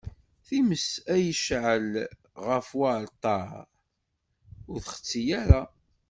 [0.47, 1.87] Times ad tecɛel
[2.47, 3.51] ɣef uɛalṭar,
[4.71, 5.61] ur txetti ara.